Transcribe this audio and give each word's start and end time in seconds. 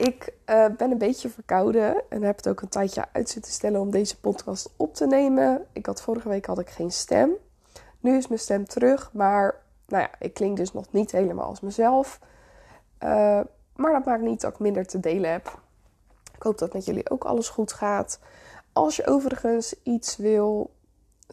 Ik 0.00 0.32
uh, 0.46 0.66
ben 0.76 0.90
een 0.90 0.98
beetje 0.98 1.28
verkouden 1.28 2.02
en 2.08 2.22
heb 2.22 2.36
het 2.36 2.48
ook 2.48 2.60
een 2.60 2.68
tijdje 2.68 3.04
uit 3.12 3.28
zitten 3.28 3.52
stellen 3.52 3.80
om 3.80 3.90
deze 3.90 4.20
podcast 4.20 4.72
op 4.76 4.94
te 4.94 5.06
nemen. 5.06 5.66
Ik 5.72 5.86
had 5.86 6.02
vorige 6.02 6.28
week 6.28 6.46
had 6.46 6.58
ik 6.58 6.70
geen 6.70 6.90
stem. 6.90 7.30
Nu 8.00 8.16
is 8.16 8.28
mijn 8.28 8.40
stem 8.40 8.66
terug, 8.66 9.12
maar 9.12 9.62
nou 9.86 10.02
ja, 10.02 10.10
ik 10.18 10.34
klink 10.34 10.56
dus 10.56 10.72
nog 10.72 10.92
niet 10.92 11.12
helemaal 11.12 11.46
als 11.46 11.60
mezelf. 11.60 12.20
Uh, 13.04 13.40
maar 13.76 13.92
dat 13.92 14.04
maakt 14.04 14.22
niet 14.22 14.40
dat 14.40 14.52
ik 14.52 14.58
minder 14.58 14.86
te 14.86 15.00
delen 15.00 15.30
heb. 15.30 15.58
Ik 16.34 16.42
hoop 16.42 16.58
dat 16.58 16.72
met 16.72 16.84
jullie 16.84 17.10
ook 17.10 17.24
alles 17.24 17.48
goed 17.48 17.72
gaat. 17.72 18.20
Als 18.72 18.96
je 18.96 19.06
overigens 19.06 19.74
iets 19.82 20.16
wil 20.16 20.70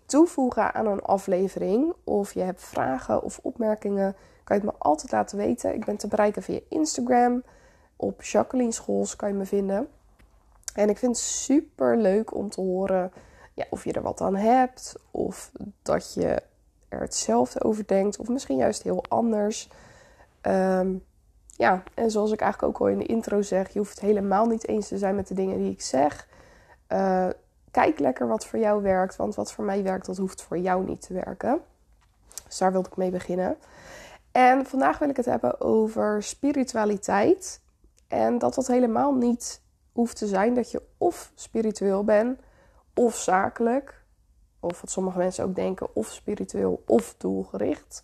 toevoegen 0.06 0.74
aan 0.74 0.88
een 0.88 1.02
aflevering, 1.02 1.94
of 2.04 2.34
je 2.34 2.42
hebt 2.42 2.64
vragen 2.64 3.24
of 3.24 3.40
opmerkingen, 3.42 4.16
kan 4.44 4.58
je 4.58 4.64
het 4.64 4.72
me 4.72 4.80
altijd 4.80 5.12
laten 5.12 5.38
weten. 5.38 5.74
Ik 5.74 5.86
ben 5.86 5.98
te 5.98 6.08
bereiken 6.08 6.44
via 6.44 6.60
Instagram. 6.70 7.44
Op 7.98 8.24
Jacqueline 8.24 8.72
Schools 8.72 9.16
kan 9.16 9.30
je 9.30 9.36
me 9.36 9.46
vinden. 9.46 9.88
En 10.74 10.90
ik 10.90 10.98
vind 10.98 11.16
het 11.16 11.26
super 11.26 11.98
leuk 11.98 12.36
om 12.36 12.50
te 12.50 12.62
horen 12.62 13.12
ja, 13.54 13.66
of 13.70 13.84
je 13.84 13.94
er 13.94 14.02
wat 14.02 14.22
aan 14.22 14.36
hebt. 14.36 14.96
Of 15.12 15.52
dat 15.82 16.14
je 16.14 16.42
er 16.90 17.00
hetzelfde 17.00 17.64
over 17.64 17.88
denkt. 17.88 18.18
Of 18.18 18.28
misschien 18.28 18.58
juist 18.58 18.84
heel 18.84 19.04
anders. 19.08 19.70
Um, 20.42 21.04
ja, 21.58 21.84
en 21.94 22.12
zoals 22.12 22.32
ik 22.32 22.42
eigenlijk 22.42 22.76
ook 22.76 22.82
al 22.82 22.88
in 22.94 22.98
de 22.98 23.06
intro 23.06 23.42
zeg, 23.42 23.70
je 23.70 23.80
hoeft 23.80 24.00
helemaal 24.00 24.46
niet 24.46 24.68
eens 24.68 24.88
te 24.88 24.98
zijn 24.98 25.16
met 25.16 25.28
de 25.28 25.34
dingen 25.34 25.58
die 25.58 25.72
ik 25.72 25.82
zeg. 25.82 26.28
Uh, 26.90 27.28
kijk 27.72 28.00
lekker 28.00 28.28
wat 28.28 28.46
voor 28.46 28.60
jou 28.60 28.82
werkt, 28.82 29.16
want 29.16 29.36
wat 29.36 29.52
voor 29.52 29.64
mij 29.64 29.84
werkt, 29.84 30.06
dat 30.06 30.18
hoeft 30.18 30.42
voor 30.42 30.58
jou 30.58 30.86
niet 30.86 31.02
te 31.02 31.14
werken. 31.14 31.62
Dus 32.46 32.58
daar 32.58 32.72
wilde 32.72 32.90
ik 32.90 32.98
mee 32.98 33.10
beginnen. 33.10 33.58
En 34.32 34.66
vandaag 34.66 35.00
wil 35.00 35.10
ik 35.10 35.18
het 35.18 35.26
hebben 35.26 35.62
over 35.62 36.24
spiritualiteit. 36.24 37.62
En 38.08 38.38
dat 38.38 38.54
dat 38.54 38.68
helemaal 38.68 39.14
niet 39.14 39.62
hoeft 39.92 40.18
te 40.18 40.28
zijn 40.28 40.54
dat 40.54 40.72
je 40.72 40.82
of 40.98 41.32
spiritueel 41.36 42.04
bent 42.04 42.40
of 42.94 43.16
zakelijk. 43.16 44.06
Of 44.60 44.82
wat 44.82 44.92
sommige 44.92 45.18
mensen 45.18 45.44
ook 45.44 45.56
denken, 45.56 45.96
of 45.96 46.08
spiritueel 46.08 46.84
of 46.86 47.16
doelgericht. 47.18 48.04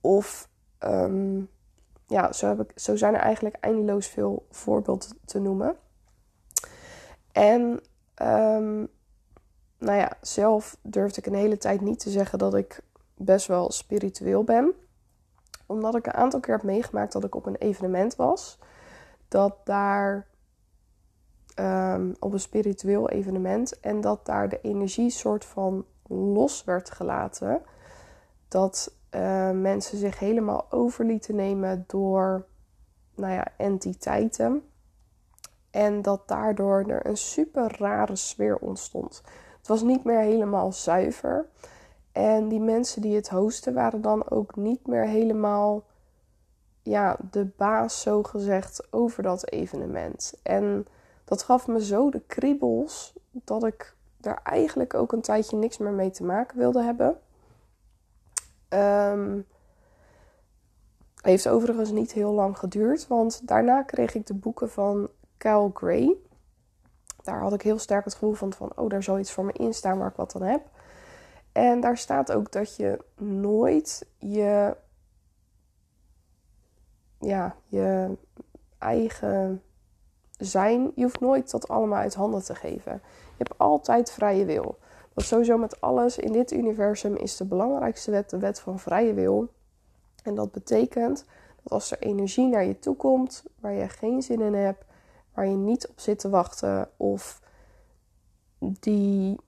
Of 0.00 0.48
um, 0.78 1.48
ja, 2.06 2.32
zo, 2.32 2.48
heb 2.48 2.60
ik, 2.60 2.78
zo 2.78 2.96
zijn 2.96 3.14
er 3.14 3.20
eigenlijk 3.20 3.56
eindeloos 3.60 4.06
veel 4.06 4.46
voorbeelden 4.50 5.08
te 5.24 5.38
noemen. 5.38 5.76
En 7.32 7.62
um, 8.22 8.88
nou 9.78 9.98
ja, 9.98 10.12
zelf 10.20 10.76
durfde 10.82 11.20
ik 11.20 11.26
een 11.26 11.34
hele 11.34 11.58
tijd 11.58 11.80
niet 11.80 11.98
te 11.98 12.10
zeggen 12.10 12.38
dat 12.38 12.54
ik 12.54 12.80
best 13.14 13.46
wel 13.46 13.70
spiritueel 13.70 14.44
ben. 14.44 14.72
Omdat 15.66 15.94
ik 15.94 16.06
een 16.06 16.14
aantal 16.14 16.40
keer 16.40 16.54
heb 16.54 16.62
meegemaakt 16.62 17.12
dat 17.12 17.24
ik 17.24 17.34
op 17.34 17.46
een 17.46 17.56
evenement 17.56 18.16
was. 18.16 18.58
Dat 19.28 19.56
daar 19.64 20.26
um, 21.60 22.14
op 22.18 22.32
een 22.32 22.40
spiritueel 22.40 23.08
evenement 23.08 23.80
en 23.80 24.00
dat 24.00 24.26
daar 24.26 24.48
de 24.48 24.60
energie 24.60 25.10
soort 25.10 25.44
van 25.44 25.84
los 26.08 26.64
werd 26.64 26.90
gelaten. 26.90 27.62
Dat 28.48 28.96
uh, 29.10 29.50
mensen 29.50 29.98
zich 29.98 30.18
helemaal 30.18 30.66
over 30.70 31.04
lieten 31.04 31.34
nemen 31.34 31.84
door 31.86 32.46
nou 33.14 33.32
ja, 33.32 33.46
entiteiten. 33.56 34.62
En 35.70 36.02
dat 36.02 36.28
daardoor 36.28 36.84
er 36.88 37.06
een 37.06 37.16
super 37.16 37.74
rare 37.78 38.16
sfeer 38.16 38.56
ontstond. 38.56 39.22
Het 39.58 39.68
was 39.68 39.82
niet 39.82 40.04
meer 40.04 40.20
helemaal 40.20 40.72
zuiver. 40.72 41.46
En 42.12 42.48
die 42.48 42.60
mensen 42.60 43.02
die 43.02 43.16
het 43.16 43.28
hosten 43.28 43.74
waren 43.74 44.00
dan 44.00 44.30
ook 44.30 44.56
niet 44.56 44.86
meer 44.86 45.06
helemaal 45.06 45.84
ja, 46.84 47.16
de 47.30 47.44
baas, 47.44 48.00
zo 48.00 48.22
gezegd, 48.22 48.86
over 48.90 49.22
dat 49.22 49.50
evenement. 49.50 50.34
En 50.42 50.86
dat 51.24 51.42
gaf 51.42 51.66
me 51.66 51.84
zo 51.84 52.10
de 52.10 52.22
kriebels 52.26 53.12
dat 53.30 53.64
ik 53.64 53.96
er 54.20 54.40
eigenlijk 54.42 54.94
ook 54.94 55.12
een 55.12 55.20
tijdje 55.20 55.56
niks 55.56 55.78
meer 55.78 55.92
mee 55.92 56.10
te 56.10 56.24
maken 56.24 56.58
wilde 56.58 56.82
hebben. 56.82 57.18
Um, 58.68 59.46
heeft 61.20 61.48
overigens 61.48 61.90
niet 61.90 62.12
heel 62.12 62.32
lang 62.32 62.58
geduurd, 62.58 63.06
want 63.06 63.48
daarna 63.48 63.82
kreeg 63.82 64.14
ik 64.14 64.26
de 64.26 64.34
boeken 64.34 64.70
van 64.70 65.08
Kyle 65.36 65.70
Gray. 65.74 66.16
Daar 67.22 67.40
had 67.40 67.52
ik 67.52 67.62
heel 67.62 67.78
sterk 67.78 68.04
het 68.04 68.12
gevoel 68.12 68.32
van, 68.32 68.52
van 68.52 68.72
oh, 68.76 68.88
daar 68.88 69.02
zal 69.02 69.18
iets 69.18 69.32
voor 69.32 69.44
me 69.44 69.52
in 69.52 69.74
staan 69.74 69.98
waar 69.98 70.10
ik 70.10 70.16
wat 70.16 70.34
aan 70.34 70.42
heb. 70.42 70.62
En 71.52 71.80
daar 71.80 71.96
staat 71.96 72.32
ook 72.32 72.52
dat 72.52 72.76
je 72.76 73.04
nooit 73.16 74.06
je, 74.18 74.76
ja, 77.24 77.56
je 77.66 78.16
eigen 78.78 79.62
zijn, 80.38 80.92
je 80.94 81.02
hoeft 81.02 81.20
nooit 81.20 81.50
dat 81.50 81.68
allemaal 81.68 81.98
uit 81.98 82.14
handen 82.14 82.44
te 82.44 82.54
geven. 82.54 82.92
Je 83.02 83.44
hebt 83.44 83.58
altijd 83.58 84.12
vrije 84.12 84.44
wil. 84.44 84.78
Dat 85.14 85.24
sowieso 85.24 85.58
met 85.58 85.80
alles 85.80 86.18
in 86.18 86.32
dit 86.32 86.52
universum 86.52 87.16
is 87.16 87.36
de 87.36 87.44
belangrijkste 87.44 88.10
wet 88.10 88.30
de 88.30 88.38
wet 88.38 88.60
van 88.60 88.78
vrije 88.78 89.14
wil. 89.14 89.48
En 90.22 90.34
dat 90.34 90.52
betekent 90.52 91.24
dat 91.62 91.72
als 91.72 91.90
er 91.90 91.98
energie 91.98 92.48
naar 92.48 92.64
je 92.64 92.78
toe 92.78 92.96
komt 92.96 93.44
waar 93.60 93.72
je 93.72 93.88
geen 93.88 94.22
zin 94.22 94.40
in 94.40 94.54
hebt, 94.54 94.84
waar 95.34 95.46
je 95.46 95.56
niet 95.56 95.88
op 95.88 96.00
zit 96.00 96.18
te 96.18 96.28
wachten 96.28 96.88
of 96.96 97.42
die 98.58 99.40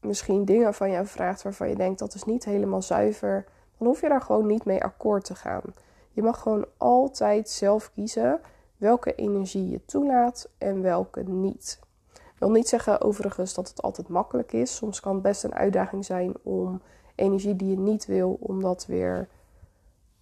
misschien 0.00 0.44
dingen 0.44 0.74
van 0.74 0.90
jou 0.90 1.06
vraagt 1.06 1.42
waarvan 1.42 1.68
je 1.68 1.76
denkt 1.76 1.98
dat 1.98 2.14
is 2.14 2.24
niet 2.24 2.44
helemaal 2.44 2.82
zuiver, 2.82 3.44
dan 3.78 3.86
hoef 3.86 4.00
je 4.00 4.08
daar 4.08 4.22
gewoon 4.22 4.46
niet 4.46 4.64
mee 4.64 4.84
akkoord 4.84 5.24
te 5.24 5.34
gaan. 5.34 5.62
Je 6.16 6.22
mag 6.22 6.40
gewoon 6.40 6.66
altijd 6.76 7.48
zelf 7.48 7.90
kiezen 7.92 8.40
welke 8.76 9.14
energie 9.14 9.68
je 9.68 9.84
toelaat 9.84 10.48
en 10.58 10.82
welke 10.82 11.22
niet. 11.22 11.80
Ik 12.14 12.38
wil 12.38 12.50
niet 12.50 12.68
zeggen 12.68 13.00
overigens 13.00 13.54
dat 13.54 13.68
het 13.68 13.82
altijd 13.82 14.08
makkelijk 14.08 14.52
is. 14.52 14.76
Soms 14.76 15.00
kan 15.00 15.12
het 15.12 15.22
best 15.22 15.44
een 15.44 15.54
uitdaging 15.54 16.04
zijn 16.04 16.34
om 16.42 16.82
energie 17.14 17.56
die 17.56 17.70
je 17.70 17.78
niet 17.78 18.06
wil, 18.06 18.36
om 18.40 18.62
dat 18.62 18.86
weer 18.86 19.28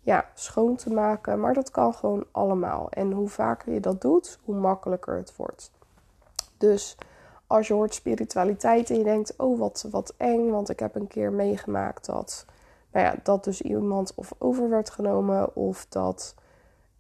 ja, 0.01 0.31
schoon 0.35 0.77
te 0.77 0.93
maken. 0.93 1.41
Maar 1.41 1.55
dat 1.55 1.71
kan 1.71 1.95
gewoon 1.95 2.25
allemaal. 2.31 2.91
En 2.91 3.13
hoe 3.13 3.29
vaker 3.29 3.73
je 3.73 3.81
dat 3.81 4.01
doet, 4.01 4.39
hoe 4.45 4.57
makkelijker 4.57 5.17
het 5.17 5.37
wordt. 5.37 5.71
Dus 6.59 6.97
als 7.47 7.67
je 7.67 7.75
hoort 7.75 7.95
spiritualiteit 7.95 8.91
en 8.91 8.99
je 8.99 9.05
denkt, 9.05 9.37
oh 9.37 9.59
wat, 9.59 9.87
wat 9.91 10.15
eng, 10.17 10.51
want 10.51 10.69
ik 10.69 10.79
heb 10.79 10.95
een 10.95 11.09
keer 11.09 11.33
meegemaakt 11.33 12.07
dat, 12.07 12.47
nou 12.95 13.07
ja, 13.07 13.15
dat 13.23 13.45
dus 13.45 13.63
iemand 13.63 14.13
of 14.15 14.33
over 14.39 14.69
werd 14.69 14.91
genomen 14.91 15.57
of 15.57 15.87
dat 15.89 16.35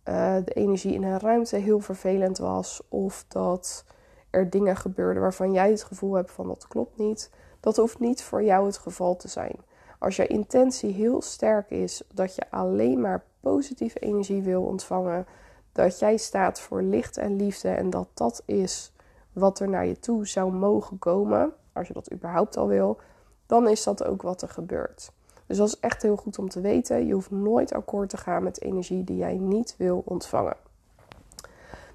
uh, 0.05 0.37
de 0.44 0.53
energie 0.53 0.94
in 0.94 1.03
een 1.03 1.21
ruimte 1.21 1.56
heel 1.56 1.81
vervelend 1.81 2.38
was 2.38 2.82
of 2.88 3.25
dat 3.28 3.84
er 4.31 4.50
dingen 4.50 4.77
gebeurden 4.77 5.22
waarvan 5.22 5.53
jij 5.53 5.71
het 5.71 5.82
gevoel 5.82 6.15
hebt 6.15 6.31
van 6.31 6.47
dat 6.47 6.69
klopt 6.69 6.99
niet. 6.99 7.31
Dat 7.60 7.77
hoeft 7.77 7.99
niet 7.99 8.22
voor 8.22 8.43
jou 8.43 8.66
het 8.66 8.78
geval 8.78 9.16
te 9.16 9.28
zijn. 9.28 9.56
Als 9.99 10.16
je 10.16 10.27
intentie 10.27 10.93
heel 10.93 11.22
sterk 11.22 11.71
is 11.71 12.03
dat 12.12 12.34
je 12.34 12.50
alleen 12.50 13.00
maar 13.00 13.25
positieve 13.41 13.99
energie 13.99 14.43
wil 14.43 14.62
ontvangen, 14.62 15.26
dat 15.72 15.99
jij 15.99 16.16
staat 16.16 16.61
voor 16.61 16.82
licht 16.82 17.16
en 17.16 17.37
liefde 17.37 17.69
en 17.69 17.91
dat 17.91 18.09
dat 18.15 18.43
is 18.44 18.93
wat 19.32 19.61
er 19.61 19.69
naar 19.69 19.87
je 19.87 19.99
toe 19.99 20.26
zou 20.26 20.52
mogen 20.52 20.99
komen, 20.99 21.52
als 21.73 21.88
je 21.88 21.94
dat 21.94 22.12
überhaupt 22.12 22.56
al 22.56 22.67
wil, 22.67 22.99
dan 23.47 23.69
is 23.69 23.82
dat 23.82 24.05
ook 24.05 24.23
wat 24.23 24.43
er 24.43 24.49
gebeurt. 24.49 25.12
Dus 25.46 25.56
dat 25.56 25.69
is 25.69 25.81
echt 25.81 26.02
heel 26.02 26.17
goed 26.17 26.38
om 26.38 26.49
te 26.49 26.61
weten. 26.61 27.06
Je 27.06 27.12
hoeft 27.12 27.31
nooit 27.31 27.73
akkoord 27.73 28.08
te 28.08 28.17
gaan 28.17 28.43
met 28.43 28.62
energie 28.62 29.05
die 29.05 29.17
jij 29.17 29.37
niet 29.37 29.75
wil 29.79 30.02
ontvangen. 30.05 30.56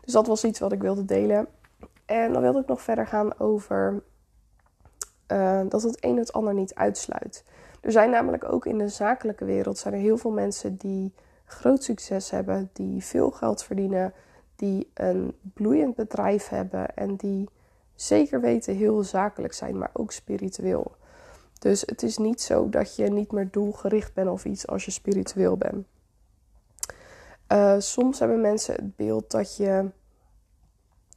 Dus 0.01 0.13
dat 0.13 0.27
was 0.27 0.43
iets 0.43 0.59
wat 0.59 0.71
ik 0.71 0.81
wilde 0.81 1.05
delen. 1.05 1.47
En 2.05 2.33
dan 2.33 2.41
wilde 2.41 2.59
ik 2.59 2.67
nog 2.67 2.81
verder 2.81 3.07
gaan 3.07 3.39
over 3.39 4.03
uh, 5.27 5.61
dat 5.69 5.83
het 5.83 6.03
een 6.03 6.17
het 6.17 6.33
ander 6.33 6.53
niet 6.53 6.75
uitsluit. 6.75 7.43
Er 7.81 7.91
zijn 7.91 8.09
namelijk 8.09 8.51
ook 8.51 8.65
in 8.65 8.77
de 8.77 8.87
zakelijke 8.87 9.45
wereld 9.45 9.77
zijn 9.77 9.93
er 9.93 9.99
heel 9.99 10.17
veel 10.17 10.31
mensen 10.31 10.75
die 10.75 11.13
groot 11.45 11.83
succes 11.83 12.29
hebben, 12.29 12.69
die 12.73 13.03
veel 13.03 13.31
geld 13.31 13.63
verdienen, 13.63 14.13
die 14.55 14.91
een 14.93 15.35
bloeiend 15.53 15.95
bedrijf 15.95 16.47
hebben 16.47 16.95
en 16.95 17.15
die 17.15 17.49
zeker 17.95 18.41
weten 18.41 18.75
heel 18.75 19.03
zakelijk 19.03 19.53
zijn, 19.53 19.77
maar 19.77 19.89
ook 19.93 20.11
spiritueel. 20.11 20.91
Dus 21.59 21.81
het 21.85 22.03
is 22.03 22.17
niet 22.17 22.41
zo 22.41 22.69
dat 22.69 22.95
je 22.95 23.11
niet 23.11 23.31
meer 23.31 23.51
doelgericht 23.51 24.13
bent 24.13 24.29
of 24.29 24.45
iets 24.45 24.67
als 24.67 24.85
je 24.85 24.91
spiritueel 24.91 25.57
bent. 25.57 25.87
Uh, 27.51 27.75
soms 27.77 28.19
hebben 28.19 28.41
mensen 28.41 28.75
het 28.75 28.95
beeld 28.95 29.31
dat 29.31 29.57
je 29.57 29.89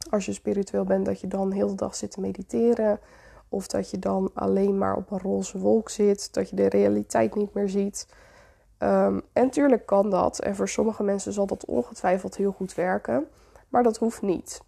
als 0.09 0.25
je 0.25 0.33
spiritueel 0.33 0.83
bent, 0.83 1.05
dat 1.05 1.19
je 1.19 1.27
dan 1.27 1.51
heel 1.51 1.67
de 1.67 1.75
dag 1.75 1.95
zit 1.95 2.11
te 2.11 2.19
mediteren. 2.19 2.99
Of 3.49 3.67
dat 3.67 3.89
je 3.89 3.99
dan 3.99 4.31
alleen 4.33 4.77
maar 4.77 4.95
op 4.95 5.11
een 5.11 5.19
roze 5.19 5.57
wolk 5.59 5.89
zit. 5.89 6.33
Dat 6.33 6.49
je 6.49 6.55
de 6.55 6.69
realiteit 6.69 7.35
niet 7.35 7.53
meer 7.53 7.69
ziet. 7.69 8.07
Um, 8.79 9.21
en 9.33 9.49
tuurlijk 9.49 9.85
kan 9.85 10.09
dat. 10.09 10.39
En 10.39 10.55
voor 10.55 10.69
sommige 10.69 11.03
mensen 11.03 11.33
zal 11.33 11.45
dat 11.45 11.65
ongetwijfeld 11.65 12.35
heel 12.35 12.51
goed 12.51 12.73
werken. 12.73 13.27
Maar 13.69 13.83
dat 13.83 13.97
hoeft 13.97 14.21
niet. 14.21 14.61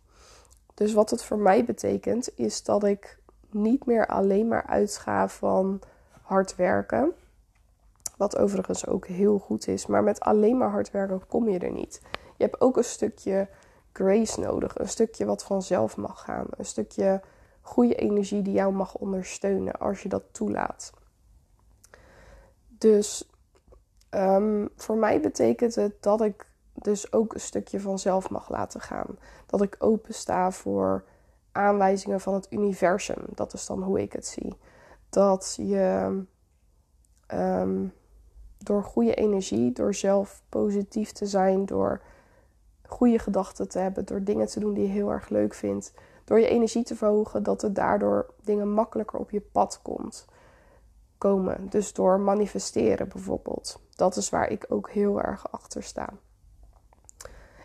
Dus 0.74 0.94
wat 0.94 1.10
het 1.10 1.24
voor 1.24 1.38
mij 1.38 1.66
betekent, 1.66 2.30
is 2.36 2.64
dat 2.64 2.84
ik 2.84 3.18
niet 3.56 3.86
meer 3.86 4.08
alleen 4.08 4.48
maar 4.48 4.66
uitga 4.66 5.28
van 5.28 5.82
hard 6.22 6.56
werken. 6.56 7.14
Wat 8.18 8.38
overigens 8.38 8.88
ook 8.88 9.08
heel 9.08 9.40
goed 9.40 9.68
is. 9.68 9.86
Maar 9.86 10.04
met 10.04 10.20
alleen 10.20 10.58
maar 10.58 10.70
hard 10.70 10.92
werken 10.92 11.28
kom 11.28 11.50
je 11.50 11.60
er 11.60 11.72
niet. 11.72 12.02
Je 12.38 12.44
hebt 12.44 12.62
ook 12.62 12.78
een 12.78 12.84
stukje 12.84 13.48
grace 13.94 14.40
nodig. 14.40 14.80
Een 14.80 14.90
stukje 14.90 15.26
wat 15.26 15.44
vanzelf 15.44 15.98
mag 15.98 16.22
gaan. 16.22 16.46
Een 16.50 16.66
stukje 16.66 17.22
goede 17.62 17.96
energie 17.96 18.42
die 18.42 18.54
jou 18.54 18.74
mag 18.74 18.96
ondersteunen 18.96 19.74
als 19.74 20.04
je 20.04 20.10
dat 20.10 20.24
toelaat. 20.32 20.94
Dus 22.68 23.30
um, 24.10 24.70
voor 24.76 24.98
mij 24.98 25.22
betekent 25.22 25.76
het 25.76 26.04
dat 26.04 26.22
ik 26.22 26.48
dus 26.74 27.14
ook 27.14 27.34
een 27.34 27.40
stukje 27.40 27.80
vanzelf 27.80 28.30
mag 28.30 28.50
laten 28.50 28.82
gaan. 28.82 29.18
Dat 29.46 29.62
ik 29.62 29.76
open 29.80 30.14
sta 30.14 30.52
voor 30.52 31.04
aanwijzingen 31.56 32.20
van 32.20 32.34
het 32.34 32.48
universum. 32.50 33.22
Dat 33.30 33.54
is 33.54 33.66
dan 33.66 33.84
hoe 33.84 34.02
ik 34.02 34.14
het 34.14 34.26
zie. 34.26 34.58
Dat 35.10 35.56
je 35.60 36.22
um, 37.34 37.94
door 38.58 38.84
goede 38.84 39.14
energie, 39.14 39.72
door 39.72 39.94
zelf 39.94 40.44
positief 40.50 41.12
te 41.12 41.26
zijn, 41.26 41.66
door 41.66 42.02
goede 42.88 43.20
gedachten 43.20 43.70
te 43.70 43.80
hebben, 43.80 44.06
door 44.06 44.24
dingen 44.24 44.48
te 44.48 44.60
doen 44.60 44.74
die 44.74 44.84
je 44.84 44.90
heel 44.90 45.12
erg 45.12 45.30
leuk 45.30 45.54
vindt, 45.54 45.94
door 46.24 46.40
je 46.40 46.48
energie 46.48 46.84
te 46.84 46.96
verhogen, 46.96 47.44
dat 47.44 47.64
er 47.64 47.74
daardoor 47.74 48.34
dingen 48.44 48.72
makkelijker 48.72 49.20
op 49.20 49.32
je 49.32 49.42
pad 49.42 49.80
komt, 49.82 50.26
komen. 51.18 51.70
Dus 51.70 51.94
door 51.94 52.20
manifesteren 52.20 53.10
bijvoorbeeld. 53.10 53.80
Dat 53.96 54.16
is 54.16 54.30
waar 54.30 54.50
ik 54.50 54.66
ook 54.70 54.90
heel 54.90 55.22
erg 55.22 55.52
achter 55.52 55.84
sta. 55.84 56.10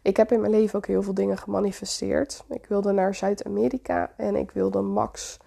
Ik 0.03 0.17
heb 0.17 0.33
in 0.33 0.41
mijn 0.41 0.53
leven 0.53 0.77
ook 0.77 0.87
heel 0.87 1.03
veel 1.03 1.15
dingen 1.15 1.39
gemanifesteerd. 1.39 2.45
Ik 2.49 2.67
wilde 2.67 2.93
naar 2.93 3.15
Zuid-Amerika 3.15 4.13
en 4.17 4.37
ik 4.37 4.51
wilde 4.51 4.81
max 4.81 5.39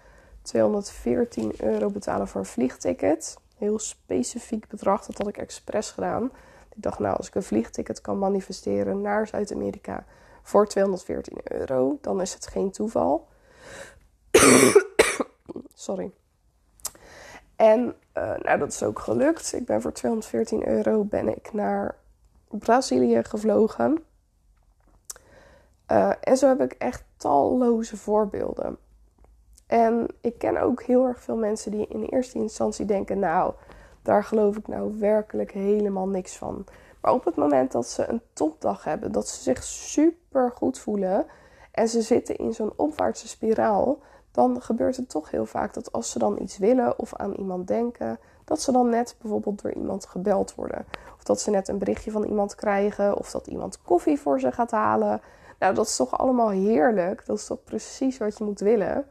214 0.42 1.52
euro 1.58 1.90
betalen 1.90 2.28
voor 2.28 2.40
een 2.40 2.46
vliegticket. 2.46 3.38
Heel 3.56 3.78
specifiek 3.78 4.68
bedrag, 4.68 5.06
dat 5.06 5.18
had 5.18 5.28
ik 5.28 5.36
expres 5.36 5.90
gedaan. 5.90 6.24
Ik 6.74 6.82
dacht, 6.82 6.98
nou, 6.98 7.16
als 7.16 7.26
ik 7.26 7.34
een 7.34 7.42
vliegticket 7.42 8.00
kan 8.00 8.18
manifesteren 8.18 9.00
naar 9.00 9.26
Zuid-Amerika 9.26 10.04
voor 10.42 10.66
214 10.66 11.38
euro, 11.44 11.98
dan 12.00 12.20
is 12.20 12.34
het 12.34 12.46
geen 12.46 12.70
toeval. 12.70 13.28
Sorry. 15.74 16.12
En 17.56 17.94
uh, 18.18 18.34
nou, 18.42 18.58
dat 18.58 18.72
is 18.72 18.82
ook 18.82 18.98
gelukt. 18.98 19.52
Ik 19.52 19.64
ben 19.66 19.82
voor 19.82 19.92
214 19.92 20.68
euro 20.68 21.04
ben 21.04 21.28
ik 21.28 21.52
naar 21.52 21.96
Brazilië 22.48 23.24
gevlogen. 23.24 24.04
Uh, 25.90 26.12
en 26.20 26.36
zo 26.36 26.48
heb 26.48 26.60
ik 26.60 26.72
echt 26.72 27.04
talloze 27.16 27.96
voorbeelden. 27.96 28.78
En 29.66 30.06
ik 30.20 30.38
ken 30.38 30.60
ook 30.60 30.82
heel 30.82 31.06
erg 31.06 31.20
veel 31.20 31.36
mensen 31.36 31.70
die 31.70 31.86
in 31.86 32.02
eerste 32.02 32.38
instantie 32.38 32.84
denken: 32.84 33.18
Nou, 33.18 33.54
daar 34.02 34.24
geloof 34.24 34.56
ik 34.56 34.68
nou 34.68 34.98
werkelijk 34.98 35.50
helemaal 35.50 36.08
niks 36.08 36.36
van. 36.36 36.64
Maar 37.00 37.12
op 37.12 37.24
het 37.24 37.36
moment 37.36 37.72
dat 37.72 37.88
ze 37.88 38.08
een 38.08 38.20
topdag 38.32 38.84
hebben, 38.84 39.12
dat 39.12 39.28
ze 39.28 39.42
zich 39.42 39.62
super 39.62 40.50
goed 40.50 40.78
voelen 40.78 41.26
en 41.72 41.88
ze 41.88 42.02
zitten 42.02 42.36
in 42.36 42.52
zo'n 42.52 42.72
opwaartse 42.76 43.28
spiraal, 43.28 43.98
dan 44.30 44.62
gebeurt 44.62 44.96
het 44.96 45.08
toch 45.08 45.30
heel 45.30 45.46
vaak 45.46 45.74
dat 45.74 45.92
als 45.92 46.10
ze 46.10 46.18
dan 46.18 46.42
iets 46.42 46.58
willen 46.58 46.98
of 46.98 47.14
aan 47.14 47.32
iemand 47.32 47.66
denken, 47.66 48.18
dat 48.44 48.60
ze 48.60 48.72
dan 48.72 48.88
net 48.88 49.16
bijvoorbeeld 49.20 49.62
door 49.62 49.72
iemand 49.72 50.06
gebeld 50.06 50.54
worden. 50.54 50.86
Of 51.16 51.24
dat 51.24 51.40
ze 51.40 51.50
net 51.50 51.68
een 51.68 51.78
berichtje 51.78 52.10
van 52.10 52.24
iemand 52.24 52.54
krijgen, 52.54 53.16
of 53.16 53.30
dat 53.30 53.46
iemand 53.46 53.82
koffie 53.82 54.20
voor 54.20 54.40
ze 54.40 54.52
gaat 54.52 54.70
halen. 54.70 55.20
Nou, 55.58 55.74
dat 55.74 55.86
is 55.86 55.96
toch 55.96 56.18
allemaal 56.18 56.50
heerlijk. 56.50 57.26
Dat 57.26 57.38
is 57.38 57.46
toch 57.46 57.64
precies 57.64 58.18
wat 58.18 58.38
je 58.38 58.44
moet 58.44 58.60
willen. 58.60 59.06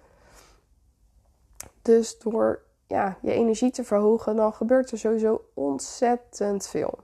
Dus 1.82 2.20
door 2.20 2.62
ja, 2.88 3.18
je 3.22 3.32
energie 3.32 3.72
te 3.72 3.84
verhogen, 3.84 4.36
dan 4.36 4.54
gebeurt 4.54 4.92
er 4.92 4.98
sowieso 4.98 5.46
ontzettend 5.54 6.68
veel. 6.68 7.00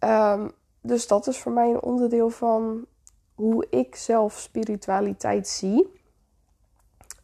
Um, 0.00 0.50
dus 0.80 1.06
dat 1.06 1.26
is 1.26 1.38
voor 1.38 1.52
mij 1.52 1.70
een 1.70 1.82
onderdeel 1.82 2.30
van 2.30 2.86
hoe 3.34 3.66
ik 3.70 3.96
zelf 3.96 4.38
spiritualiteit 4.38 5.48
zie. 5.48 6.00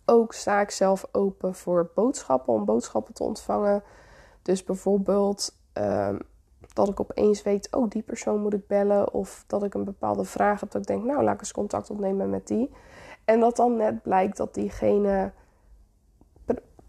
Ook 0.04 0.32
sta 0.32 0.60
ik 0.60 0.70
zelf 0.70 1.06
open 1.12 1.54
voor 1.54 1.90
boodschappen, 1.94 2.52
om 2.52 2.64
boodschappen 2.64 3.14
te 3.14 3.22
ontvangen. 3.22 3.82
Dus 4.42 4.64
bijvoorbeeld 4.64 5.54
um, 5.74 6.18
dat 6.72 6.88
ik 6.88 7.00
opeens 7.00 7.42
weet, 7.42 7.68
oh 7.70 7.90
die 7.90 8.02
persoon 8.02 8.40
moet 8.40 8.54
ik 8.54 8.66
bellen. 8.66 9.12
Of 9.12 9.44
dat 9.46 9.62
ik 9.62 9.74
een 9.74 9.84
bepaalde 9.84 10.24
vraag 10.24 10.60
heb 10.60 10.70
dat 10.70 10.80
ik 10.80 10.86
denk, 10.86 11.04
nou 11.04 11.22
laat 11.22 11.34
ik 11.34 11.40
eens 11.40 11.52
contact 11.52 11.90
opnemen 11.90 12.30
met 12.30 12.46
die. 12.46 12.70
En 13.24 13.40
dat 13.40 13.56
dan 13.56 13.76
net 13.76 14.02
blijkt 14.02 14.36
dat 14.36 14.54
diegene 14.54 15.32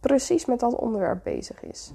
precies 0.04 0.46
met 0.46 0.60
dat 0.60 0.76
onderwerp 0.76 1.24
bezig 1.24 1.64
is. 1.64 1.94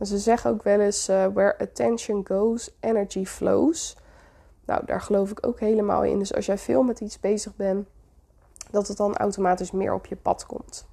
ze 0.00 0.18
zeggen 0.18 0.50
ook 0.50 0.62
wel 0.62 0.80
eens: 0.80 1.08
uh, 1.08 1.26
where 1.26 1.58
attention 1.58 2.26
goes, 2.26 2.76
energy 2.80 3.24
flows. 3.24 3.96
Nou, 4.64 4.86
daar 4.86 5.00
geloof 5.00 5.30
ik 5.30 5.46
ook 5.46 5.60
helemaal 5.60 6.04
in. 6.04 6.18
Dus 6.18 6.34
als 6.34 6.46
jij 6.46 6.58
veel 6.58 6.82
met 6.82 7.00
iets 7.00 7.20
bezig 7.20 7.56
bent, 7.56 7.88
dat 8.70 8.88
het 8.88 8.96
dan 8.96 9.16
automatisch 9.16 9.70
meer 9.70 9.94
op 9.94 10.06
je 10.06 10.16
pad 10.16 10.46
komt. 10.46 10.86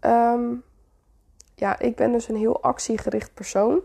um, 0.00 0.62
ja, 1.60 1.78
ik 1.78 1.96
ben 1.96 2.12
dus 2.12 2.28
een 2.28 2.36
heel 2.36 2.62
actiegericht 2.62 3.34
persoon. 3.34 3.76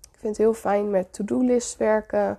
Ik 0.00 0.18
vind 0.18 0.36
het 0.36 0.36
heel 0.36 0.54
fijn 0.54 0.90
met 0.90 1.12
to-do-lists 1.12 1.76
werken. 1.76 2.38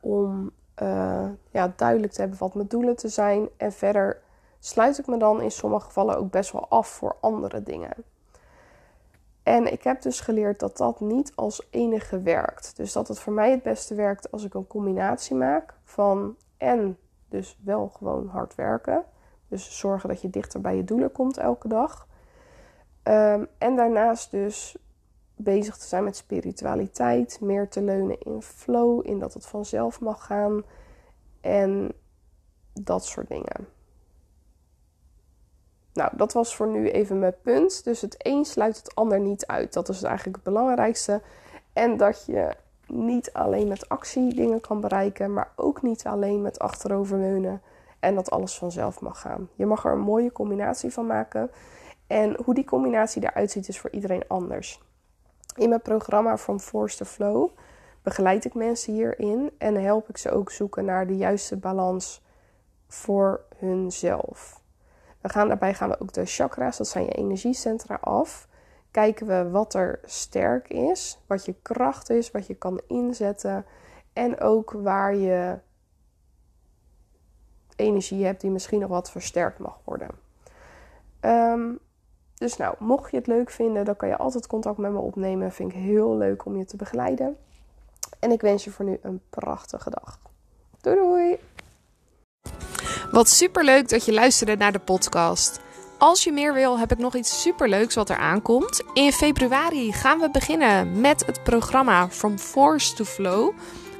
Om 0.00 0.50
uh, 0.82 1.28
ja, 1.50 1.72
duidelijk 1.76 2.12
te 2.12 2.20
hebben 2.20 2.38
wat 2.38 2.54
mijn 2.54 2.68
doelen 2.68 2.96
te 2.96 3.08
zijn. 3.08 3.48
En 3.56 3.72
verder 3.72 4.20
sluit 4.58 4.98
ik 4.98 5.06
me 5.06 5.16
dan 5.16 5.40
in 5.40 5.50
sommige 5.50 5.84
gevallen 5.84 6.16
ook 6.16 6.30
best 6.30 6.52
wel 6.52 6.68
af 6.68 6.88
voor 6.88 7.16
andere 7.20 7.62
dingen. 7.62 7.92
En 9.42 9.72
ik 9.72 9.82
heb 9.82 10.02
dus 10.02 10.20
geleerd 10.20 10.60
dat 10.60 10.76
dat 10.76 11.00
niet 11.00 11.32
als 11.34 11.66
enige 11.70 12.20
werkt. 12.20 12.76
Dus 12.76 12.92
dat 12.92 13.08
het 13.08 13.18
voor 13.18 13.32
mij 13.32 13.50
het 13.50 13.62
beste 13.62 13.94
werkt 13.94 14.32
als 14.32 14.44
ik 14.44 14.54
een 14.54 14.66
combinatie 14.66 15.36
maak 15.36 15.74
van 15.84 16.36
en 16.56 16.98
dus 17.28 17.58
wel 17.64 17.88
gewoon 17.88 18.28
hard 18.28 18.54
werken. 18.54 19.04
Dus 19.48 19.78
zorgen 19.78 20.08
dat 20.08 20.20
je 20.20 20.30
dichter 20.30 20.60
bij 20.60 20.76
je 20.76 20.84
doelen 20.84 21.12
komt 21.12 21.36
elke 21.36 21.68
dag. 21.68 22.06
Um, 23.08 23.46
en 23.58 23.76
daarnaast 23.76 24.30
dus 24.30 24.76
bezig 25.36 25.76
te 25.76 25.86
zijn 25.86 26.04
met 26.04 26.16
spiritualiteit, 26.16 27.38
meer 27.40 27.68
te 27.68 27.82
leunen 27.82 28.20
in 28.20 28.42
flow, 28.42 29.06
in 29.06 29.18
dat 29.18 29.34
het 29.34 29.46
vanzelf 29.46 30.00
mag 30.00 30.26
gaan 30.26 30.62
en 31.40 31.92
dat 32.72 33.04
soort 33.04 33.28
dingen. 33.28 33.68
Nou, 35.92 36.16
dat 36.16 36.32
was 36.32 36.56
voor 36.56 36.68
nu 36.68 36.90
even 36.90 37.18
mijn 37.18 37.36
punt. 37.42 37.84
Dus 37.84 38.00
het 38.00 38.14
een 38.18 38.44
sluit 38.44 38.76
het 38.76 38.94
ander 38.94 39.20
niet 39.20 39.46
uit. 39.46 39.72
Dat 39.72 39.88
is 39.88 40.02
eigenlijk 40.02 40.36
het 40.36 40.44
belangrijkste. 40.44 41.22
En 41.72 41.96
dat 41.96 42.24
je 42.26 42.56
niet 42.86 43.32
alleen 43.32 43.68
met 43.68 43.88
actie 43.88 44.34
dingen 44.34 44.60
kan 44.60 44.80
bereiken, 44.80 45.32
maar 45.32 45.52
ook 45.56 45.82
niet 45.82 46.04
alleen 46.06 46.42
met 46.42 46.58
achteroverleunen 46.58 47.62
en 47.98 48.14
dat 48.14 48.30
alles 48.30 48.58
vanzelf 48.58 49.00
mag 49.00 49.20
gaan. 49.20 49.48
Je 49.54 49.66
mag 49.66 49.84
er 49.84 49.92
een 49.92 50.00
mooie 50.00 50.32
combinatie 50.32 50.92
van 50.92 51.06
maken. 51.06 51.50
En 52.06 52.36
hoe 52.44 52.54
die 52.54 52.64
combinatie 52.64 53.22
eruit 53.22 53.50
ziet, 53.50 53.68
is 53.68 53.80
voor 53.80 53.90
iedereen 53.90 54.28
anders. 54.28 54.82
In 55.56 55.68
mijn 55.68 55.82
programma 55.82 56.38
From 56.38 56.60
Force 56.60 56.96
to 56.96 57.04
Flow 57.04 57.50
begeleid 58.02 58.44
ik 58.44 58.54
mensen 58.54 58.92
hierin 58.92 59.50
en 59.58 59.74
help 59.74 60.08
ik 60.08 60.16
ze 60.16 60.30
ook 60.30 60.50
zoeken 60.50 60.84
naar 60.84 61.06
de 61.06 61.16
juiste 61.16 61.56
balans 61.56 62.22
voor 62.88 63.44
hunzelf. 63.56 64.62
We 65.20 65.28
gaan, 65.28 65.48
daarbij 65.48 65.74
gaan 65.74 65.88
we 65.88 66.00
ook 66.00 66.12
de 66.12 66.24
chakra's, 66.24 66.76
dat 66.76 66.88
zijn 66.88 67.04
je 67.04 67.10
energiecentra, 67.10 67.98
af. 68.00 68.48
Kijken 68.90 69.26
we 69.26 69.50
wat 69.50 69.74
er 69.74 70.00
sterk 70.04 70.68
is, 70.68 71.20
wat 71.26 71.44
je 71.44 71.54
kracht 71.62 72.10
is, 72.10 72.30
wat 72.30 72.46
je 72.46 72.54
kan 72.54 72.80
inzetten. 72.86 73.66
En 74.12 74.40
ook 74.40 74.70
waar 74.72 75.14
je 75.14 75.58
energie 77.76 78.24
hebt 78.24 78.40
die 78.40 78.50
misschien 78.50 78.80
nog 78.80 78.88
wat 78.88 79.10
versterkt 79.10 79.58
mag 79.58 79.80
worden. 79.84 80.08
Um, 81.20 81.78
dus 82.34 82.56
nou, 82.56 82.74
mocht 82.78 83.10
je 83.10 83.16
het 83.16 83.26
leuk 83.26 83.50
vinden, 83.50 83.84
dan 83.84 83.96
kan 83.96 84.08
je 84.08 84.16
altijd 84.16 84.46
contact 84.46 84.78
met 84.78 84.92
me 84.92 84.98
opnemen. 84.98 85.52
Vind 85.52 85.72
ik 85.72 85.78
heel 85.78 86.16
leuk 86.16 86.44
om 86.44 86.56
je 86.56 86.64
te 86.64 86.76
begeleiden. 86.76 87.36
En 88.18 88.30
ik 88.30 88.40
wens 88.40 88.64
je 88.64 88.70
voor 88.70 88.84
nu 88.84 88.98
een 89.02 89.20
prachtige 89.30 89.90
dag. 89.90 90.18
Doei 90.80 90.96
doei! 90.96 91.38
Wat 93.10 93.28
superleuk 93.28 93.88
dat 93.88 94.04
je 94.04 94.12
luisterde 94.12 94.56
naar 94.56 94.72
de 94.72 94.78
podcast. 94.78 95.60
Als 95.98 96.24
je 96.24 96.32
meer 96.32 96.54
wil, 96.54 96.78
heb 96.78 96.92
ik 96.92 96.98
nog 96.98 97.14
iets 97.14 97.42
superleuks 97.42 97.94
wat 97.94 98.08
er 98.08 98.16
aankomt. 98.16 98.82
In 98.92 99.12
februari 99.12 99.92
gaan 99.92 100.18
we 100.18 100.30
beginnen 100.30 101.00
met 101.00 101.26
het 101.26 101.42
programma 101.42 102.08
From 102.08 102.38
Force 102.38 102.94
to 102.94 103.04
Flow 103.04 103.52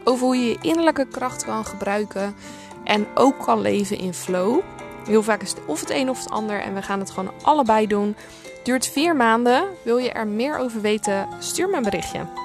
over 0.05 0.27
hoe 0.27 0.37
je 0.37 0.49
je 0.49 0.59
innerlijke 0.61 1.07
kracht 1.07 1.45
kan 1.45 1.65
gebruiken 1.65 2.35
en 2.85 3.07
ook 3.15 3.39
kan 3.39 3.61
leven 3.61 3.99
in 3.99 4.15
flow. 4.15 4.61
Heel 5.07 5.23
vaak 5.23 5.43
is 5.43 5.51
het 5.51 5.61
of 5.67 5.81
het 5.81 5.91
een 5.91 6.11
of 6.11 6.19
het 6.19 6.31
ander 6.31 6.61
en 6.61 6.75
we 6.75 6.83
gaan 6.83 6.99
het 6.99 7.11
gewoon 7.11 7.33
allebei 7.43 7.87
doen. 7.87 8.17
Duurt 8.63 8.87
vier 8.87 9.17
maanden. 9.17 9.65
Wil 9.83 9.97
je 9.97 10.11
er 10.11 10.27
meer 10.27 10.59
over 10.59 10.81
weten? 10.81 11.29
Stuur 11.39 11.69
me 11.69 11.77
een 11.77 11.83
berichtje. 11.83 12.44